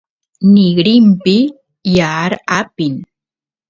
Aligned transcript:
nigrinpi 0.53 1.37
yaar 1.95 2.31
apin 2.59 2.95